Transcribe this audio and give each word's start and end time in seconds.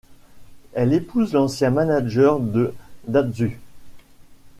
Elle 0.73 0.93
épouse 0.93 1.33
l'ancien 1.33 1.69
manager 1.69 2.39
de 2.39 2.73
Datzu. 3.07 3.59